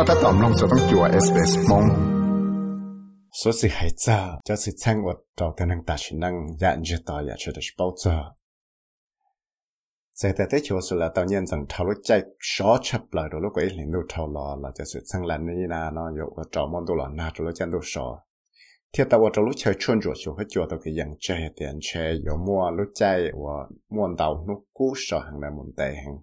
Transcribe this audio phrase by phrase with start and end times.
[0.00, 1.70] 覺得當攏就當做 SBS 夢。
[3.32, 8.34] 所以係咋，就是趁我到嘅能大全能，也唔知道也出得是包咋。
[10.14, 18.24] 在在地球是啦，當然從頭路在少出來到路鬼領到頭啦，啦就是趁啦呢啦，那有我找望到啦，那到路見到少。
[18.92, 22.12] thiệt tao vào lúc chơi chuyên chủ chủ hết chủ tao cái dạng chơi tiền chơi
[22.24, 26.16] yếu mua lúc chơi và mua đầu nó cú sợ hàng là một tệ hàng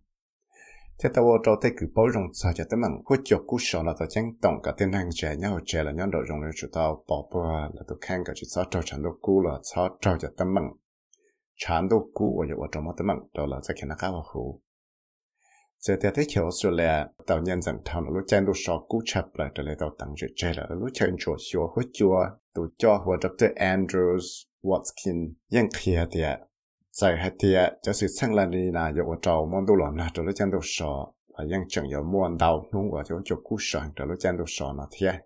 [1.00, 3.84] thế tao cho thấy cứ bảo rồng sao cho tới mình hút cho cú sợ
[3.84, 6.52] là tao chẳng động cả tên hàng trẻ nhau, trẻ là nhân đồ rồng lên
[6.56, 7.04] chúng tao.
[7.08, 9.98] Bỏ bỏ à, là tao khen cả chúng tao trâu chẳng đâu cú là sao
[10.02, 10.64] trâu cho tới mình
[11.56, 13.96] chẳng đâu cú và giờ ở trong mắt tới mình đó là sẽ khiến nó
[13.96, 14.62] khá vào hủ
[15.80, 18.74] giờ thì thấy kiểu số là tao nhân rằng thằng nó lúc chân đồ sợ
[18.88, 21.86] cú chập lại trở lại tao tăng trẻ trẻ là lúc chân chỗ xua hút
[21.94, 22.26] chua.
[22.54, 26.40] Tụi cho hồ chấp tới Andrews Watkin yên kia tiệt
[26.97, 35.25] 在海底就是成了你那有我找蒙多了那这了讲都说，啊，ยัง正有摸到弄我就就故事这了讲都说那天。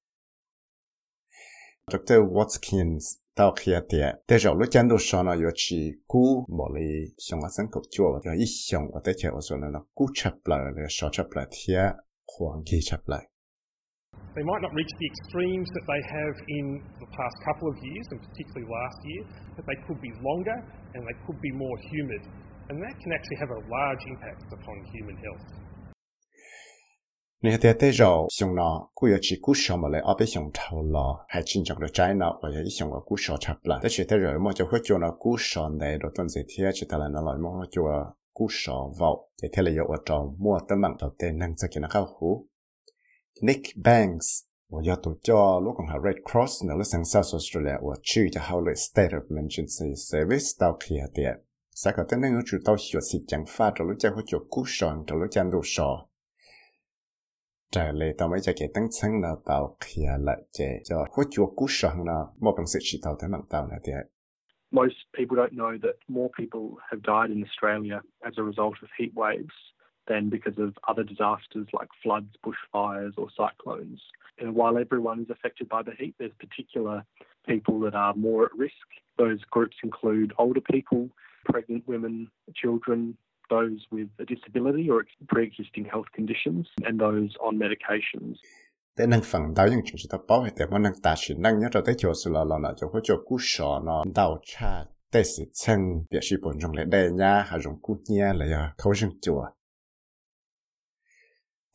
[1.87, 2.21] Dr.
[2.21, 13.29] Watkins 到海底，但是了讲都说呢，有去古莫里像我生口做，有一想我在前我说了那古吃不来了，少吃不来天，黄鸡吃不来。
[14.37, 18.05] They might not reach the extremes that they have in the past couple of years,
[18.13, 19.25] and particularly last year,
[19.57, 20.61] but they could be longer
[20.93, 22.21] and they could be more humid.
[22.69, 25.41] And that can actually have a large impact upon human health.
[27.41, 33.79] 你在在绕熊呢，古有去古少么来，阿被熊头了，还真正的摘呢，我也想我古少差不了。
[33.81, 37.83] 但是在绕么就会叫那古少内的段子天，就得了那来么就
[38.35, 42.47] 古少vào，在天里有我找莫的忙到在能在给那好湖。
[43.43, 51.41] Nick Banks，我要读叫如果系 Red Cross 呢，你上 South Australia，我去就好了 State of Emergency Service 到佢下啲，
[51.73, 56.09] 撒个等等我知道学习讲法，就你就会做古上，就你讲到傻。
[57.71, 61.43] trở lại tao mới cho cái tăng chân là tao kia lại chế cho hỗ trợ
[61.57, 63.93] cú sẵn là một bằng sự chỉ tao tới mạng tao là thế
[64.71, 68.89] Most people don't know that more people have died in Australia as a result of
[68.99, 69.57] heat waves
[70.08, 74.02] than because of other disasters like floods, bushfires, or cyclones.
[74.40, 77.04] And while everyone is affected by the heat, there's particular
[77.48, 78.88] people that are more at risk.
[79.18, 81.10] Those groups include older people,
[81.46, 83.16] pregnant women, children,
[83.50, 88.38] those with a disability or pre-existing health conditions, and those on medications.
[88.98, 91.60] để năng phẳng đào những chuyện tao bảo hệ để mà năng ta chỉ năng
[91.60, 94.86] nhớ rồi tới chỗ sự là là cho hỗ trợ cú sọ nó đào cha
[95.14, 95.80] để sự chân
[96.10, 99.12] để sự bổn trong lệ đây nha hay dùng cú nhia là ya khâu rừng
[99.22, 99.46] chùa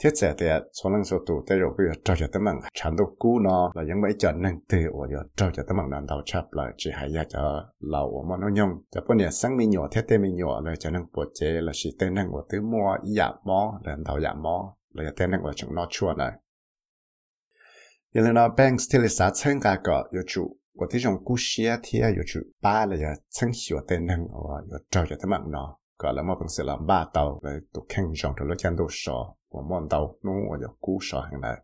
[0.04, 0.46] thế giờ thì
[0.82, 3.38] số lần số tụ tới rồi bây giờ trao cho tấm bằng chẳng đâu cú
[3.38, 6.22] nó là những mấy trận nên từ ở giờ trao cho tấm bằng đàn đầu
[6.24, 7.40] chập là chỉ hay ra cho
[7.78, 10.60] là ở món nó nhung cho bữa nay sáng mình nhỏ thế thế mình nhỏ
[10.60, 14.04] là cho nâng bộ chế là chỉ tên nâng của tứ mua giả mó đàn
[14.04, 16.32] đầu giả mó là tên nâng của chúng nó chua này
[18.14, 21.24] giờ là nó banks thì là sáu chân cả cỡ yêu chủ của thế trong
[21.24, 25.06] cú xe thì yêu chủ ba là giờ chân hiểu tên nâng ở giờ trao
[25.08, 28.06] cho tấm bằng nó gọi là một bằng sự làm ba tàu về tụ khen
[28.14, 28.86] trong trong lúc chăn đồ
[29.55, 31.63] 我望到弄我就故说很来。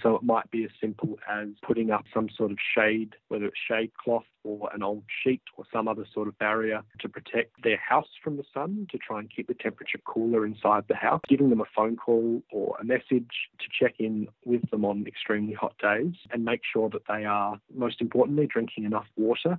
[0.00, 3.58] So it might be as simple as putting up some sort of shade, whether it's
[3.68, 7.76] shade cloth or an old sheet or some other sort of barrier to protect their
[7.76, 11.20] house from the sun to try and keep the temperature cooler inside the house.
[11.28, 15.54] Giving them a phone call or a message to check in with them on extremely
[15.54, 19.58] hot days and make sure that they are, most importantly, drinking enough water.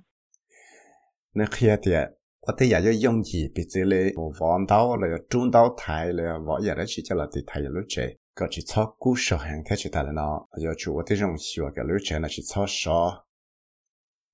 [2.44, 8.18] 那开的，我哋也要用意，比这里我望到了，中到台了，我也来去叫了对台有路这。
[8.34, 10.22] 个去操故事很开始打了呢，
[10.60, 13.26] 要去我这种学个路程呢去操少。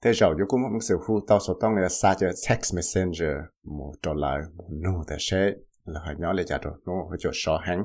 [0.00, 7.84] 但是如果我们似乎到时候当了撒着 text messenger，冇到来冇弄的些，然后鸟嚟就到弄佢就少很。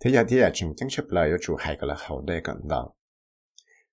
[0.00, 2.96] 睇有啲人正正出嚟要做系个啦后啲咁到。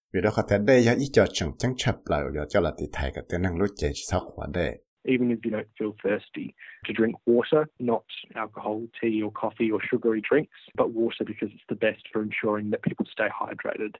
[0.10, 2.74] vì đó có thể đây ya ít cho chừng chẳng chấp lại rồi cho là
[2.78, 5.69] thì thầy cái tên năng lúc chạy chỉ sao khóa đây even if you don't
[5.79, 6.55] feel thirsty,
[6.87, 8.05] to drink water, not
[8.35, 12.71] alcohol, tea or coffee or sugary drinks, but water because it's the best for ensuring
[12.71, 13.97] that people stay hydrated.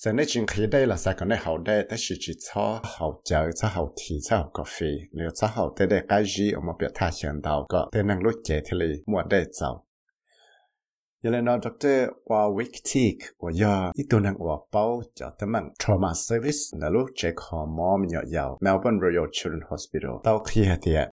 [0.00, 2.80] giờ này chừng khi đây là sao cái này hậu đây ta chỉ chỉ cho
[2.98, 6.24] hậu chờ cho hậu thì cho hậu cà phê nếu cho hậu tới đây cái
[6.24, 9.22] gì ở một biểu thay hiện đạo có tên năng lúc chạy thì lấy mua
[9.30, 9.84] đây giàu
[11.22, 11.92] giờ lên nó doctor
[12.24, 16.58] qua week tick qua giờ ít tuần hàng qua bao cho tấm mạng trauma service
[16.80, 21.08] là lúc check home mom nhỏ giàu Melbourne Royal Children Hospital tao kia tiệt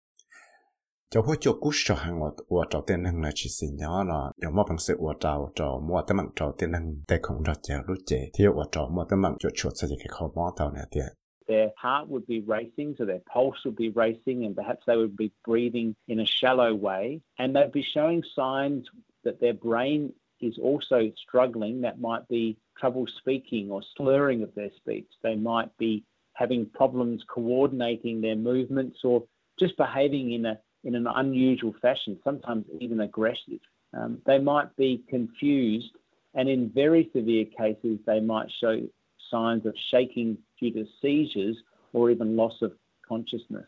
[1.10, 4.04] cho hỗ trợ cú cho hàng ngọt của trò tiền năng là chỉ xin nhỏ
[4.04, 7.18] là để mua bằng sự của trò trò mua tấm mạng trò tiền năng để
[7.22, 9.94] không đặt chờ lúc chế thì của trò mua tấm mạng cho chuột sẽ gì
[9.98, 11.06] cái khó mó tao nè tiền
[11.48, 15.14] their heart would be racing, so their pulse would be racing, and perhaps they would
[15.14, 17.20] be breathing in a shallow way.
[17.38, 18.84] And they'd be showing signs
[19.24, 24.70] that their brain is also struggling, that might be trouble speaking or slurring of their
[24.76, 25.06] speech.
[25.22, 26.04] They might be
[26.34, 29.24] having problems coordinating their movements or
[29.58, 33.60] just behaving in a in an unusual fashion, sometimes even aggressive.
[33.94, 35.92] Um, they might be confused,
[36.34, 38.82] and in very severe cases, they might show
[39.30, 41.56] signs of shaking due to seizures
[41.94, 42.72] or even loss of
[43.08, 43.66] consciousness.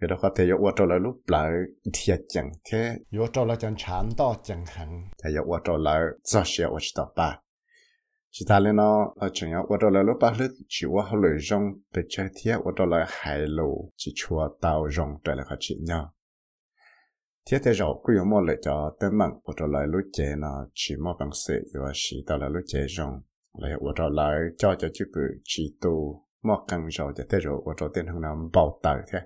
[0.00, 1.50] Vì đó có thể yo water là lúc lại
[1.92, 2.96] thiệt chẳng thế.
[3.12, 4.88] Yo là chẳng chán to chẳng hẳn.
[5.24, 7.40] Thì yo water là cho xe wa chỉ ba.
[8.30, 11.16] Chỉ ta lên nó ở trường yo water là lúc ba lúc chỉ wa họ
[11.16, 11.62] lời rong
[11.94, 15.76] để chơi thiệt water là hai lô chỉ chua tàu rong để là khó chỉ
[15.86, 16.14] nhau.
[17.50, 20.66] Thiết thế rồi cứ yo mua lại cho tên mạng water là lúc chế nó
[20.74, 23.20] chỉ mua bằng sự yo chỉ tao là lúc chế rong
[23.58, 25.04] lại water là cho cho chữ
[25.44, 29.18] chỉ tu mua căng rồi cho thế rồi water tên hàng nào bảo tài thế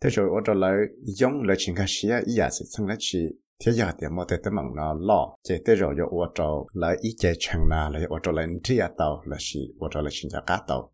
[0.00, 2.96] thế rồi ở đó lại giống là chuyện khác xí ý à sẽ sang lại
[3.00, 3.18] chỉ
[3.64, 7.10] thế giờ thì mọi thứ mang nó lo thế thế rồi ở đó lại ý
[7.18, 10.10] chế chẳng na lại ở đó lại chỉ à tàu là chỉ ở đó là
[10.12, 10.92] chuyện gì cả tàu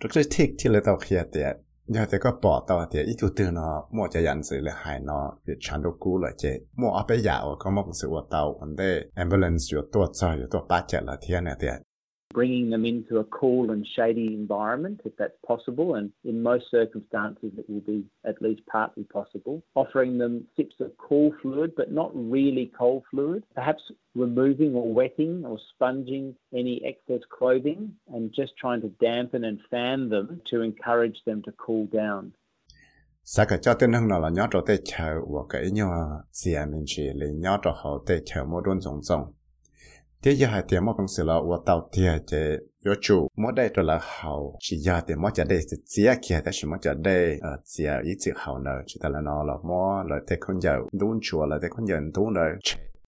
[0.00, 1.40] trước đây thích thì là tàu kia thì
[1.86, 4.72] giờ thì có bỏ tàu thì ít thứ tư nó mua cho dân sự là
[4.76, 7.84] hại nó việc chăn đồ cũ là chế mua ở bên nhà ở có một
[7.92, 11.44] sự ở tàu vấn đề ambulance ở tổ cho ở tổ ba chợ là thiên
[11.44, 11.68] này thì
[12.38, 17.52] bringing them into a cool and shady environment if that's possible, and in most circumstances
[17.60, 18.00] it will be
[18.30, 19.56] at least partly possible.
[19.82, 23.82] Offering them sips of cool fluid but not really cold fluid, perhaps
[24.14, 27.80] removing or wetting or sponging any excess clothing,
[28.12, 32.32] and just trying to dampen and fan them to encourage them to cool down.
[33.26, 35.90] sa cái cho tên hưng nó là nhớ cho tê chờ và cái nhau
[36.32, 39.32] xìa mình chỉ lấy nhớ cho họ tê chờ mỗi đồn giống giống
[40.23, 43.53] thế giờ hai tiền mà bằng sự là tôi tàu tiền chế yo chủ mỗi
[43.55, 47.39] đây đó là hậu chỉ giờ tiền mỗi giờ đây sẽ chia kiaแต่是mỗi giờ đây
[47.41, 50.75] ờ chia ý chữ hậu nữa chỉ là nó là mỗi là thế con giờ
[50.99, 52.49] đúng chùa là thế con giờ đúng rồi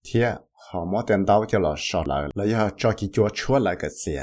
[0.04, 0.34] thế
[0.72, 3.76] họ mỗi tiền đâu cho là sợ là là giờ cho cái chúa chúa lại
[3.78, 4.16] cái gì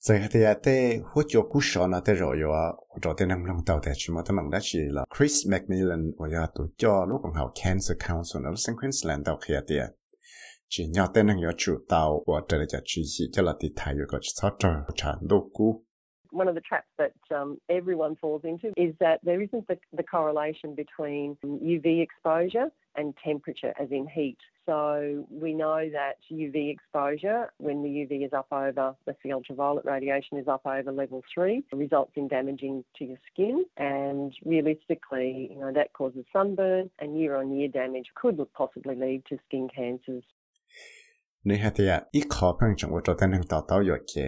[0.00, 3.64] giờ thì thế hỗ trợ cú sợ là thế rồi yo cho tên năm long
[3.64, 7.20] tàu thế chỉ mà thằng đó chỉ là Chris Macmillan và giờ tụi cho lúc
[7.22, 9.86] còn học Cancer Council ở Queensland tàu kia tiền
[10.69, 10.83] chỉ
[11.13, 13.53] tên năng chủ tàu của cho là
[14.95, 15.83] trả đô cú
[16.31, 20.03] One of the traps that um, everyone falls into is that there isn't the, the
[20.03, 24.37] correlation between UV exposure and temperature, as in heat.
[24.65, 29.85] So we know that UV exposure, when the UV is up over, let's see, ultraviolet
[29.85, 33.63] radiation is up over level three, results in damaging to your skin.
[33.77, 39.23] And realistically, you know, that causes sunburn and year on year damage could possibly lead
[39.29, 40.23] to skin cancers.
[41.47, 42.91] Nếu hạt tiệt ít khó phăng trong
[43.49, 43.65] tạo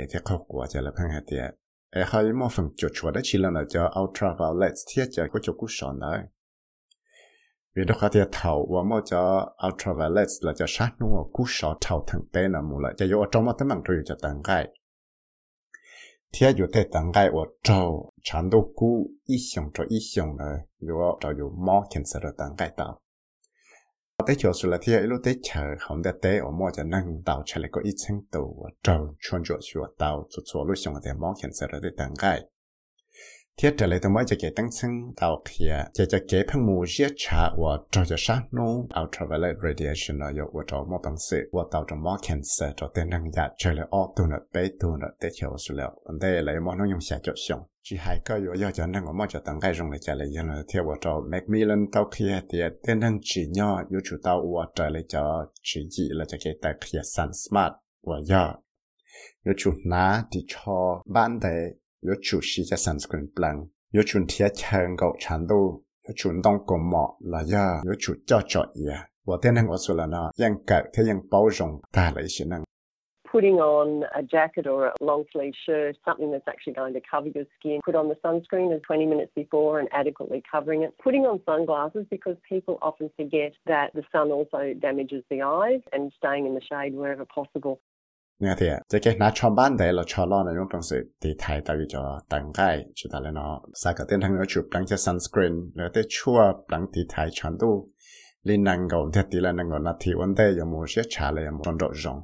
[0.09, 2.69] thì khó quá là ai hay phần
[3.11, 3.49] đó chỉ là
[5.41, 5.53] chỗ
[7.75, 7.83] vì
[8.31, 12.61] thầu và mà cho ultraviolet là cho sát nó cú sòn thầu thằng tên là
[12.61, 14.67] mù là cho yếu trong mà tấm bằng rồi cho tầng gai
[16.33, 20.37] thiết yếu thế tầng gai ở trâu chán đồ cú ít xong cho ít xong
[20.37, 22.99] này yếu trâu yếu mò cancer tầng gai tạo
[24.27, 27.23] tế chỗ sự là thì lúc tế chờ không để tế ở mua cho năng
[27.25, 30.77] tàu chờ lại có ít chân tàu trâu chuyên chỗ chỗ tàu chỗ chỗ lúc
[30.77, 32.41] xong thì mong hiện sẽ là để tặng gai
[33.61, 36.65] thiết trở lại tôi mới cho kể tăng sinh tàu kia cho cho cái phăng
[36.65, 40.97] mù giết trả và cho cho sát nô ultraviolet radiation nó yếu và cho mô
[41.03, 44.13] bằng sự và tàu cho mô cancer cho tên năng giả dạ, trở lại ô
[44.15, 45.91] tô nợ bế tô nợ tế chiều sử liệu.
[46.05, 47.61] Vấn đề là mô nó dùng xe cho xong.
[47.83, 50.15] Chỉ hai cái yếu yếu cho năng của mô cho tăng gai rung lại trả
[50.15, 53.99] lại dân là theo, và cho Macmillan tàu kia thì tên năng chỉ nhỏ yếu
[54.09, 57.73] chủ tàu và trở lại cho chỉ dị là cho cái tài kia sun smart,
[58.03, 58.53] và yếu
[59.45, 69.08] yếu chủ ná thì cho bạn đề 有主席在 sunscreen plan，有主贴墙狗长度，有主动过毛了呀，有主叫叫呀。
[69.24, 72.62] 我天天我说了呢，样改它样包容大了一些呢。
[73.32, 77.26] Putting on a jacket or a long sleeve shirt, something that's actually going to cover
[77.34, 77.80] your skin.
[77.84, 80.94] Put on the sunscreen as 20 minutes before and adequately covering it.
[81.02, 86.12] Putting on sunglasses because people often forget that the sun also damages the eyes and
[86.16, 87.80] staying in the shade wherever possible.
[88.39, 91.11] Nghe thì chỉ cái nát cho bán đấy là cho lo này những trong sự
[91.21, 94.43] thì thay tạo cho tặng cái cho ta lên nó sai cái tên thằng nó
[94.47, 97.89] chụp đăng cho sunscreen là tới chua, đăng thì thay chọn tu.
[98.43, 101.01] Lên năng cầu thì tí là năng cầu là thì vấn đề là một sẽ
[101.09, 102.23] trả lời một con độ rộng.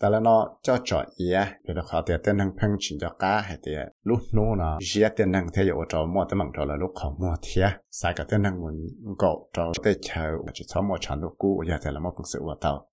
[0.00, 1.26] Ta lên nó cho cho ý
[1.64, 4.78] để nó khó thì tên thằng phăng chỉ cho cá, hay thì lúc nô nó
[4.80, 7.62] chỉ tên thằng thế ở cho mua tới mảng cho là lúc khó mua thì
[7.90, 8.74] sai cả tên thằng muốn
[9.18, 12.38] cầu cho tới chờ chỉ cho mua chọn đồ cũ, giờ thì là một sự
[12.42, 12.88] của tao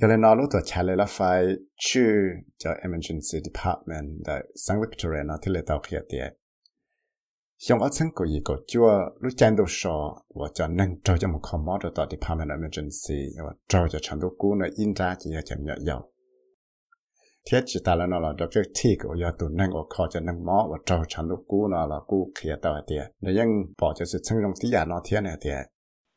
[0.00, 1.44] động giờ lên nó lúc tôi trả lời là phải
[1.76, 2.00] chữ
[2.58, 6.32] cho emergency department tại San Victoria nó thì là tàu kia tiệt
[7.56, 8.80] 像我曾过一个就
[9.20, 16.04] 路见到说，我叫能找这么靠毛的到 Department of Emergency，我找着成都股呢，应该就要怎么样？
[17.44, 25.70] 贴只打了那了，这个 T 个要都能我靠着能毛，我找成都股呢了，股可以到点，那样保就是成用底下那天那点。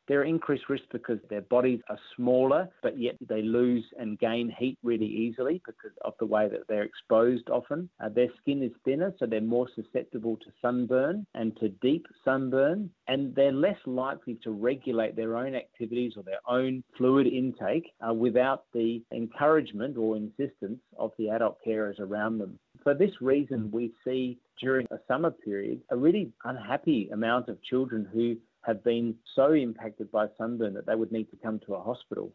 [0.07, 4.77] They're increased risk because their bodies are smaller, but yet they lose and gain heat
[4.83, 7.89] really easily because of the way that they're exposed often.
[8.03, 12.89] Uh, their skin is thinner, so they're more susceptible to sunburn and to deep sunburn,
[13.07, 18.13] and they're less likely to regulate their own activities or their own fluid intake uh,
[18.13, 22.59] without the encouragement or insistence of the adult carers around them.
[22.83, 28.07] For this reason, we see during a summer period a really unhappy amount of children
[28.11, 31.83] who have been so impacted by sunburn that they would need to come to a
[31.85, 32.25] hospital.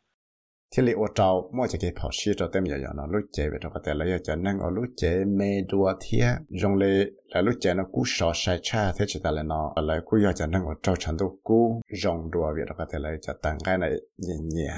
[0.77, 3.59] thì liệu trâu mua cho cái phao xí cho tem giờ nó lúc chế về
[3.61, 6.27] trong cái là cho nên ở lúc chế mê đua thia.
[6.49, 9.75] Dùng lệ là lúc chế nó cú sọ sai cha thế chỉ ta là nó
[9.77, 13.01] là cú giờ cho nên ở trâu chân đâu cú dùng đua về trong cái
[13.01, 14.73] là cho tăng cái này nhẹ nhẹ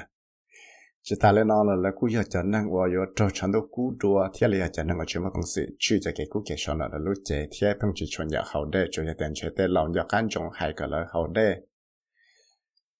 [1.03, 3.63] chỉ ta lên nó là là cú giờ cho năng ở giờ trâu chân đâu
[3.71, 6.43] cú đua thia là cho năng ở chỗ mà công sự chú cho cái cú
[6.47, 9.15] cái sọ nó là lúc chế, thia phong chỉ chuẩn nhà hậu đệ cho cái
[9.19, 11.55] tiền chế tê lòng cho căn trong hai cái là hậu đệ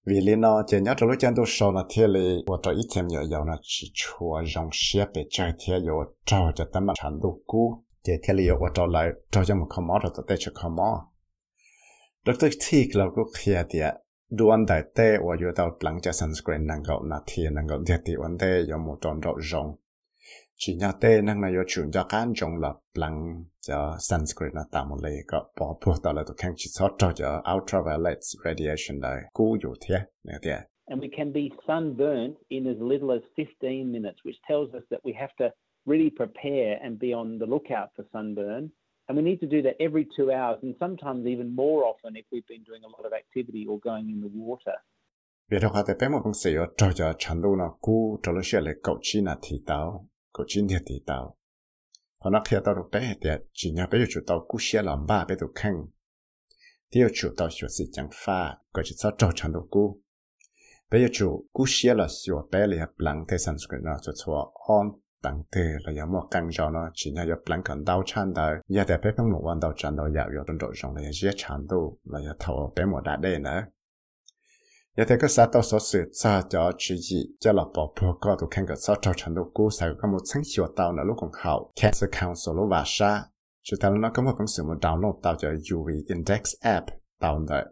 [0.05, 2.71] vì lý nó chỉ nhớ trong lúc chân đâu sau là thế là và cho
[2.71, 5.91] ít thêm giờ giờ là chỉ chua dòng xe để chơi thế giờ
[6.25, 7.83] cho cho tâm mà chẳng đâu cú.
[8.03, 10.75] Chế thế là và cho lại cho cho một không mỏ rồi tôi cho không
[10.75, 11.07] mỏ
[12.25, 13.79] được tôi thích là cú kia thì
[14.39, 17.19] duan đại tê tôi yêu đầu lắng cho sunscreen năng gạo là
[17.51, 19.75] năng gạo thì thì vấn đề có một tròn rộng
[20.55, 24.63] chỉ nhớ tê năng là có chuyển cho căn trong là lắng cho sunscreen là
[24.71, 24.97] tạo một
[25.27, 29.73] có bỏ buộc đó là tôi khang chỉ sót cho ultraviolet radiation là cú dụ
[29.81, 34.35] thế nè thế And we can be sunburned in as little as 15 minutes, which
[34.47, 35.45] tells us that we have to
[35.85, 38.69] really prepare and be on the lookout for sunburn.
[39.11, 42.25] And we need to do that every two hours, and sometimes even more often if
[42.31, 44.77] we've been doing a lot of activity or going in the water.
[45.49, 48.31] Vì đó có thể bé một bằng sự cho cho chẳng đủ nó cú trò
[48.31, 51.37] nó sẽ lại cậu chi là thị tao, cậu chi thì thị tao
[52.19, 54.81] họ nó khi tao được bé thì à, chỉ nhớ bé chủ tao cú xe
[54.81, 55.73] làm ba bé được khăn
[56.91, 60.01] Thì chủ tao sửa sự chẳng pha cậu chỉ sao trò chẳng được cú
[60.91, 64.51] bé chủ cú xe là sửa bé là lăng thế sản xuất nó cho cho
[64.67, 64.91] on
[65.21, 66.27] tăng là có một
[66.93, 67.61] chỉ phong trong
[73.17, 73.63] là nữa.
[74.97, 75.03] Thì
[76.11, 77.93] sao là bỏ
[78.51, 78.95] khen cái sao
[80.95, 81.03] là
[81.81, 82.69] cancer council lúc
[83.63, 83.75] chỉ
[84.81, 86.85] download tao cho UV index app
[87.19, 87.65] tao là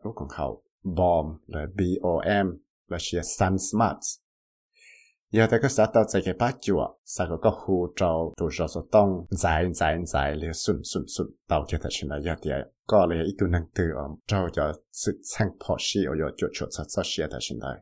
[0.83, 2.47] bomb là B O M
[2.87, 3.97] là chỉ sun smart
[5.31, 8.49] giờ thì cái sao tao chạy cái bát chùa sao có có khu trâu tụ
[8.51, 12.35] cho số tông dài dài dài liền xuân xuân xuân tao cho thật là giờ
[12.41, 12.51] thì
[12.87, 16.47] có lẽ ít năng từ ở trâu cho sự sang phò sĩ ở chỗ chỗ
[16.53, 17.81] cho cho sĩ thật là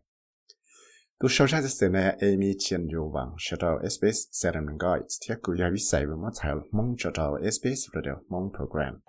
[1.19, 5.35] tu sau ra sẽ này Amy Chen Yu Wang sẽ 到 SBS Seven Guides thiết
[5.41, 8.99] cụ giáo vi sai với một thái mong cho 到 SBS Radio mong program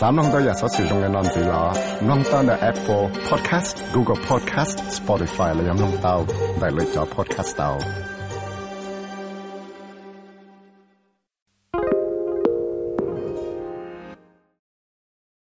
[0.00, 6.24] 三弄到日所使用嘅单字啦，弄到嘅 Apple Podcast、Google Podcast、Spotify 嚟饮弄到，
[6.60, 7.78] 嚟嚟咗 Podcast 到。